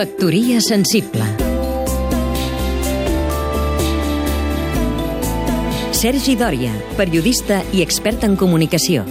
Factoria 0.00 0.62
sensible 0.64 1.26
Sergi 5.92 6.38
Dòria, 6.40 6.70
periodista 6.96 7.58
i 7.76 7.82
expert 7.84 8.24
en 8.24 8.38
comunicació. 8.40 9.04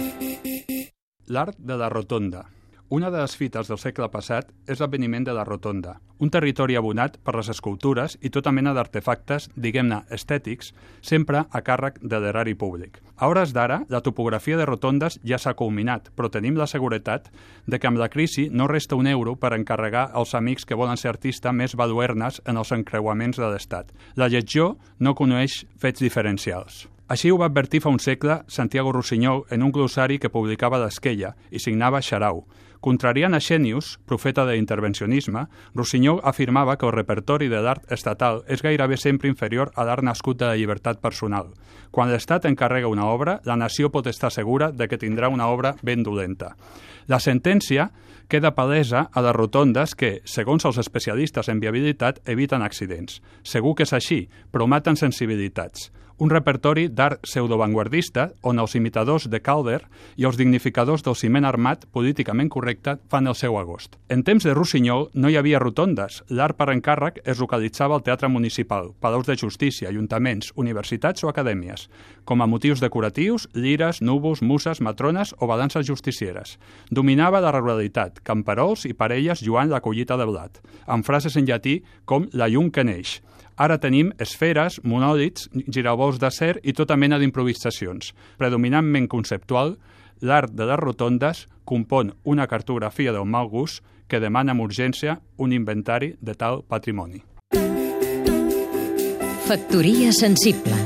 L'art 1.30 1.54
de 1.62 1.76
la 1.78 1.92
rotonda. 1.94 2.42
Una 2.90 3.06
de 3.08 3.20
les 3.22 3.36
fites 3.38 3.68
del 3.70 3.78
segle 3.78 4.08
passat 4.10 4.48
és 4.66 4.80
l'avveniment 4.82 5.22
de 5.22 5.30
la 5.30 5.44
Rotonda, 5.46 5.92
un 6.18 6.32
territori 6.34 6.74
abonat 6.74 7.20
per 7.22 7.36
les 7.36 7.46
escultures 7.52 8.16
i 8.18 8.32
tota 8.34 8.50
mena 8.50 8.72
d'artefactes, 8.74 9.46
diguem-ne, 9.54 10.00
estètics, 10.10 10.72
sempre 10.98 11.44
a 11.46 11.60
càrrec 11.62 12.00
de 12.02 12.18
l'erari 12.18 12.56
públic. 12.58 12.98
A 13.14 13.30
hores 13.30 13.54
d'ara, 13.54 13.84
la 13.94 14.02
topografia 14.02 14.58
de 14.58 14.66
rotondes 14.66 15.20
ja 15.22 15.38
s'ha 15.38 15.54
culminat, 15.54 16.10
però 16.18 16.32
tenim 16.34 16.58
la 16.58 16.66
seguretat 16.66 17.30
de 17.70 17.78
que 17.78 17.86
amb 17.86 18.02
la 18.02 18.10
crisi 18.10 18.48
no 18.50 18.66
resta 18.66 18.98
un 18.98 19.06
euro 19.06 19.36
per 19.38 19.54
encarregar 19.54 20.08
als 20.12 20.34
amics 20.34 20.66
que 20.66 20.74
volen 20.74 20.98
ser 20.98 21.12
artistes 21.14 21.54
més 21.54 21.76
valuernes 21.78 22.42
en 22.44 22.58
els 22.58 22.72
encreuaments 22.74 23.38
de 23.38 23.52
l'Estat. 23.52 23.94
La 24.16 24.26
llegió 24.26 24.80
no 24.98 25.14
coneix 25.14 25.62
fets 25.78 26.02
diferencials. 26.02 26.88
Així 27.10 27.30
ho 27.30 27.38
va 27.38 27.46
advertir 27.50 27.80
fa 27.82 27.90
un 27.90 27.98
segle 27.98 28.42
Santiago 28.46 28.90
Rossinyol 28.94 29.44
en 29.50 29.62
un 29.62 29.70
glossari 29.74 30.18
que 30.18 30.30
publicava 30.30 30.78
d'Esquella 30.78 31.32
i 31.50 31.58
signava 31.58 32.02
Xarau. 32.02 32.44
Contrariant 32.80 33.34
a 33.36 33.40
Xenius, 33.44 33.98
profeta 34.08 34.46
de 34.48 34.54
l'intervencionisme, 34.56 35.42
Rossinyol 35.76 36.22
afirmava 36.24 36.78
que 36.80 36.86
el 36.88 36.94
repertori 36.94 37.50
de 37.52 37.60
l'art 37.60 37.84
estatal 37.92 38.40
és 38.48 38.62
gairebé 38.64 38.96
sempre 38.96 39.28
inferior 39.28 39.68
a 39.76 39.84
l'art 39.84 40.00
nascut 40.02 40.38
de 40.40 40.48
la 40.48 40.56
llibertat 40.56 41.02
personal. 41.04 41.52
Quan 41.92 42.08
l'Estat 42.08 42.48
encarrega 42.48 42.88
una 42.88 43.10
obra, 43.12 43.40
la 43.44 43.58
nació 43.60 43.92
pot 43.92 44.08
estar 44.08 44.32
segura 44.32 44.70
de 44.72 44.88
que 44.88 44.96
tindrà 44.96 45.28
una 45.28 45.50
obra 45.52 45.74
ben 45.82 46.02
dolenta. 46.02 46.54
La 47.06 47.20
sentència 47.20 47.90
queda 48.32 48.54
palesa 48.56 49.10
a 49.12 49.20
les 49.20 49.36
rotondes 49.36 49.92
que, 49.94 50.22
segons 50.24 50.64
els 50.64 50.80
especialistes 50.80 51.52
en 51.52 51.60
viabilitat, 51.60 52.24
eviten 52.24 52.62
accidents. 52.62 53.20
Segur 53.42 53.74
que 53.76 53.84
és 53.84 53.92
així, 53.92 54.22
però 54.50 54.64
maten 54.64 54.96
sensibilitats 54.96 55.90
un 56.20 56.28
repertori 56.28 56.88
d'art 56.92 57.22
pseudovanguardista 57.24 58.28
on 58.44 58.60
els 58.60 58.74
imitadors 58.76 59.26
de 59.32 59.40
Calder 59.40 59.80
i 60.20 60.26
els 60.28 60.36
dignificadors 60.36 61.02
del 61.06 61.16
ciment 61.16 61.48
armat 61.48 61.86
políticament 61.96 62.50
correcte 62.52 62.69
fan 63.10 63.26
el 63.26 63.34
seu 63.34 63.56
agost. 63.58 63.96
En 64.08 64.22
temps 64.22 64.44
de 64.44 64.54
Rossinyol 64.54 65.08
no 65.14 65.28
hi 65.28 65.36
havia 65.36 65.58
rotondes. 65.58 66.22
L'art 66.28 66.56
per 66.56 66.68
encàrrec 66.70 67.20
es 67.24 67.40
localitzava 67.40 67.94
al 67.94 68.02
Teatre 68.02 68.28
Municipal, 68.28 68.92
palaus 69.00 69.26
de 69.26 69.36
justícia, 69.36 69.88
ajuntaments, 69.88 70.52
universitats 70.56 71.24
o 71.24 71.28
acadèmies, 71.28 71.88
com 72.24 72.42
a 72.42 72.46
motius 72.46 72.80
decoratius, 72.80 73.48
lires, 73.54 74.00
núvols, 74.00 74.42
muses, 74.42 74.80
matrones 74.80 75.34
o 75.38 75.46
balances 75.46 75.86
justicieres. 75.86 76.58
Dominava 76.90 77.40
la 77.40 77.52
ruralitat, 77.52 78.20
camperols 78.22 78.86
i 78.86 78.94
parelles 78.94 79.42
lluant 79.42 79.70
la 79.70 79.80
collita 79.80 80.16
de 80.16 80.26
blat, 80.26 80.62
amb 80.86 81.04
frases 81.04 81.36
en 81.36 81.48
llatí 81.48 81.80
com 82.04 82.28
la 82.32 82.48
llum 82.48 82.70
que 82.70 82.84
neix, 82.84 83.20
Ara 83.60 83.76
tenim 83.76 84.08
esferes, 84.24 84.78
monòlits, 84.88 85.50
giravolts 85.68 86.16
d'acer 86.22 86.54
i 86.64 86.72
tota 86.72 86.96
mena 86.96 87.18
d'improvisacions. 87.20 88.14
Predominantment 88.40 89.04
conceptual, 89.12 89.74
l'art 90.20 90.52
de 90.52 90.66
les 90.68 90.78
rotondes 90.78 91.46
compon 91.64 92.14
una 92.24 92.46
cartografia 92.46 93.12
del 93.12 93.26
mal 93.26 93.48
gust 93.48 93.84
que 94.08 94.20
demana 94.20 94.52
amb 94.52 94.64
urgència 94.64 95.20
un 95.38 95.52
inventari 95.52 96.14
de 96.20 96.34
tal 96.34 96.64
patrimoni. 96.66 97.22
Factoria 99.50 100.12
sensible 100.14 100.78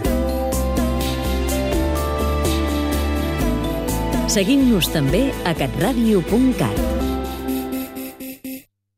Seguim-nos 4.34 4.88
també 4.90 5.28
a 5.46 5.52
catradio.cat 5.54 6.93